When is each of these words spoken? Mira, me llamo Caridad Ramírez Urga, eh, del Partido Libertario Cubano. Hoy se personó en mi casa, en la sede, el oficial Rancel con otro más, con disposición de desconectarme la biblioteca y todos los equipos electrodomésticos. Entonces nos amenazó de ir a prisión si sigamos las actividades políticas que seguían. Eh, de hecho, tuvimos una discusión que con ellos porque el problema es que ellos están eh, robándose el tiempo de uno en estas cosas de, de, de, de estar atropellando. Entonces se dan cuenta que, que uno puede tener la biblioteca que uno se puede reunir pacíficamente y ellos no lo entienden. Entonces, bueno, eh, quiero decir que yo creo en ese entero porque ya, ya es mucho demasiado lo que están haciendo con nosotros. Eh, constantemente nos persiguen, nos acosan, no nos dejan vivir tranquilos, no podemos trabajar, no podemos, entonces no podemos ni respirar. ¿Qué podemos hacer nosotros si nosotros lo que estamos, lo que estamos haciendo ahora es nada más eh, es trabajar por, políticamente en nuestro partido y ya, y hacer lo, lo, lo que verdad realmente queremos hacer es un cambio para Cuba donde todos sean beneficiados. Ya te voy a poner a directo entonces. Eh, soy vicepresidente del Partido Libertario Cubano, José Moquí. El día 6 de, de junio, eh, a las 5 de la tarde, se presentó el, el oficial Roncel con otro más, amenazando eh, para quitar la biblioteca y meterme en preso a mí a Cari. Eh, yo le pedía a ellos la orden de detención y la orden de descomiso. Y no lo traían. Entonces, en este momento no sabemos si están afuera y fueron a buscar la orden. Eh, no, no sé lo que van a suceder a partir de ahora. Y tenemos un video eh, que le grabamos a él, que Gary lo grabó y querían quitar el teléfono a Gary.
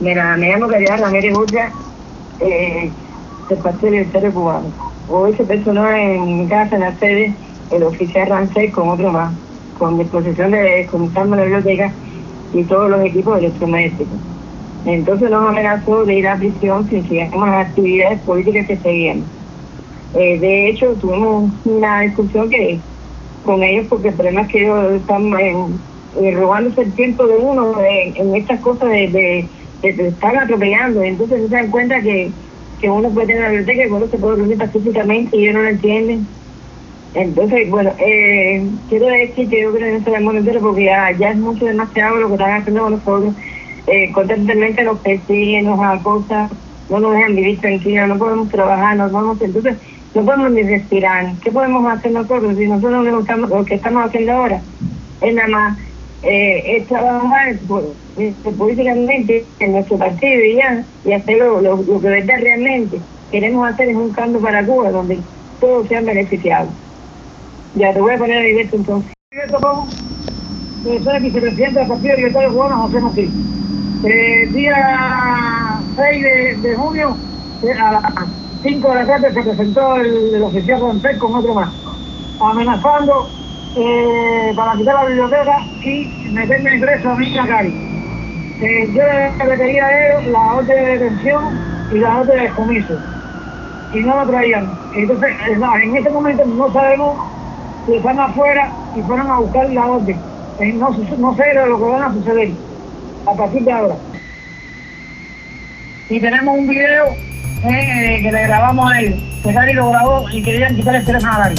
Mira, 0.00 0.34
me 0.38 0.48
llamo 0.48 0.66
Caridad 0.66 0.98
Ramírez 0.98 1.36
Urga, 1.36 1.70
eh, 2.40 2.90
del 3.50 3.58
Partido 3.58 3.92
Libertario 3.92 4.32
Cubano. 4.32 4.72
Hoy 5.10 5.34
se 5.34 5.44
personó 5.44 5.90
en 5.90 6.38
mi 6.38 6.48
casa, 6.48 6.76
en 6.76 6.80
la 6.80 6.98
sede, 6.98 7.34
el 7.70 7.82
oficial 7.82 8.30
Rancel 8.30 8.72
con 8.72 8.88
otro 8.88 9.12
más, 9.12 9.34
con 9.78 9.98
disposición 9.98 10.52
de 10.52 10.58
desconectarme 10.58 11.36
la 11.36 11.42
biblioteca 11.42 11.92
y 12.54 12.64
todos 12.64 12.88
los 12.88 13.04
equipos 13.04 13.38
electrodomésticos. 13.38 14.18
Entonces 14.86 15.30
nos 15.30 15.46
amenazó 15.46 16.06
de 16.06 16.14
ir 16.14 16.28
a 16.28 16.36
prisión 16.36 16.88
si 16.88 17.02
sigamos 17.02 17.50
las 17.50 17.68
actividades 17.68 18.20
políticas 18.20 18.66
que 18.68 18.76
seguían. 18.78 19.22
Eh, 20.14 20.38
de 20.40 20.70
hecho, 20.70 20.94
tuvimos 20.94 21.52
una 21.66 22.00
discusión 22.00 22.48
que 22.48 22.80
con 23.44 23.62
ellos 23.62 23.86
porque 23.90 24.08
el 24.08 24.14
problema 24.14 24.40
es 24.42 24.48
que 24.48 24.62
ellos 24.62 24.92
están 24.92 25.30
eh, 25.38 26.34
robándose 26.34 26.80
el 26.80 26.92
tiempo 26.94 27.26
de 27.26 27.36
uno 27.36 27.74
en 27.82 28.34
estas 28.34 28.60
cosas 28.60 28.88
de, 28.88 29.08
de, 29.08 29.48
de, 29.82 29.92
de 29.92 30.08
estar 30.08 30.36
atropellando. 30.36 31.02
Entonces 31.02 31.48
se 31.48 31.54
dan 31.54 31.70
cuenta 31.70 32.00
que, 32.00 32.30
que 32.80 32.90
uno 32.90 33.10
puede 33.10 33.28
tener 33.28 33.42
la 33.42 33.48
biblioteca 33.50 33.84
que 33.84 33.92
uno 33.92 34.06
se 34.08 34.18
puede 34.18 34.36
reunir 34.36 34.58
pacíficamente 34.58 35.36
y 35.36 35.42
ellos 35.42 35.54
no 35.54 35.62
lo 35.62 35.68
entienden. 35.68 36.26
Entonces, 37.14 37.68
bueno, 37.70 37.90
eh, 37.98 38.64
quiero 38.88 39.06
decir 39.06 39.48
que 39.48 39.62
yo 39.62 39.72
creo 39.72 39.88
en 39.88 39.96
ese 39.96 40.14
entero 40.14 40.60
porque 40.60 40.84
ya, 40.84 41.10
ya 41.12 41.30
es 41.30 41.38
mucho 41.38 41.64
demasiado 41.64 42.16
lo 42.16 42.28
que 42.28 42.34
están 42.34 42.60
haciendo 42.60 42.82
con 42.82 42.92
nosotros. 42.92 43.34
Eh, 43.86 44.12
constantemente 44.12 44.84
nos 44.84 44.98
persiguen, 45.00 45.64
nos 45.64 45.80
acosan, 45.80 46.48
no 46.88 47.00
nos 47.00 47.14
dejan 47.14 47.34
vivir 47.34 47.60
tranquilos, 47.60 48.08
no 48.08 48.18
podemos 48.18 48.48
trabajar, 48.48 48.96
no 48.96 49.10
podemos, 49.10 49.40
entonces 49.42 49.76
no 50.14 50.24
podemos 50.24 50.52
ni 50.52 50.62
respirar. 50.62 51.32
¿Qué 51.42 51.50
podemos 51.50 51.84
hacer 51.90 52.12
nosotros 52.12 52.56
si 52.56 52.66
nosotros 52.66 53.04
lo 53.04 53.16
que 53.16 53.20
estamos, 53.22 53.50
lo 53.50 53.64
que 53.64 53.74
estamos 53.74 54.06
haciendo 54.06 54.32
ahora 54.32 54.60
es 55.20 55.34
nada 55.34 55.48
más 55.48 55.78
eh, 56.22 56.76
es 56.76 56.86
trabajar 56.86 57.56
por, 57.66 57.94
políticamente 58.58 59.46
en 59.58 59.72
nuestro 59.72 59.96
partido 59.96 60.44
y 60.44 60.56
ya, 60.56 60.84
y 61.04 61.12
hacer 61.12 61.38
lo, 61.38 61.60
lo, 61.60 61.76
lo 61.76 62.00
que 62.00 62.08
verdad 62.08 62.40
realmente 62.40 63.00
queremos 63.30 63.68
hacer 63.68 63.88
es 63.88 63.96
un 63.96 64.10
cambio 64.10 64.40
para 64.40 64.64
Cuba 64.64 64.90
donde 64.90 65.18
todos 65.60 65.88
sean 65.88 66.04
beneficiados. 66.04 66.68
Ya 67.74 67.92
te 67.92 68.00
voy 68.00 68.14
a 68.14 68.18
poner 68.18 68.38
a 68.38 68.42
directo 68.42 68.76
entonces. 68.76 69.12
Eh, 70.86 71.00
soy 71.04 71.20
vicepresidente 71.20 71.78
del 71.78 71.88
Partido 71.88 72.16
Libertario 72.16 72.52
Cubano, 72.52 72.82
José 72.82 73.00
Moquí. 73.00 73.30
El 74.02 74.52
día 74.52 75.80
6 75.94 76.22
de, 76.22 76.56
de 76.56 76.74
junio, 76.76 77.16
eh, 77.62 77.72
a 77.72 77.92
las 77.92 78.02
5 78.62 78.88
de 78.88 78.94
la 78.94 79.06
tarde, 79.06 79.34
se 79.34 79.42
presentó 79.42 79.96
el, 79.96 80.34
el 80.34 80.42
oficial 80.42 80.80
Roncel 80.80 81.18
con 81.18 81.34
otro 81.34 81.54
más, 81.54 81.70
amenazando 82.40 83.28
eh, 83.76 84.52
para 84.56 84.72
quitar 84.72 84.94
la 84.94 85.04
biblioteca 85.06 85.58
y 85.82 86.30
meterme 86.32 86.74
en 86.74 86.80
preso 86.80 87.10
a 87.10 87.14
mí 87.16 87.38
a 87.38 87.46
Cari. 87.46 87.90
Eh, 88.60 88.88
yo 88.92 89.02
le 89.46 89.56
pedía 89.56 89.86
a 89.86 90.08
ellos 90.08 90.26
la 90.32 90.54
orden 90.54 90.84
de 90.84 90.98
detención 90.98 91.44
y 91.92 91.98
la 91.98 92.18
orden 92.18 92.36
de 92.36 92.42
descomiso. 92.42 92.98
Y 93.94 94.00
no 94.00 94.24
lo 94.24 94.30
traían. 94.30 94.70
Entonces, 94.94 95.30
en 95.82 95.96
este 95.96 96.10
momento 96.10 96.44
no 96.44 96.72
sabemos 96.72 97.16
si 97.86 97.94
están 97.96 98.20
afuera 98.20 98.70
y 98.94 99.02
fueron 99.02 99.30
a 99.30 99.38
buscar 99.38 99.70
la 99.70 99.86
orden. 99.86 100.16
Eh, 100.60 100.72
no, 100.74 100.90
no 100.90 101.36
sé 101.36 101.54
lo 101.54 101.78
que 101.78 101.84
van 101.84 102.02
a 102.02 102.12
suceder 102.12 102.50
a 103.26 103.34
partir 103.34 103.62
de 103.62 103.72
ahora. 103.72 103.94
Y 106.08 106.20
tenemos 106.20 106.58
un 106.58 106.68
video 106.68 107.04
eh, 107.64 108.20
que 108.22 108.32
le 108.32 108.42
grabamos 108.42 108.92
a 108.92 109.00
él, 109.00 109.40
que 109.42 109.52
Gary 109.52 109.72
lo 109.74 109.90
grabó 109.90 110.28
y 110.30 110.42
querían 110.42 110.74
quitar 110.74 110.96
el 110.96 111.04
teléfono 111.04 111.32
a 111.32 111.38
Gary. 111.38 111.56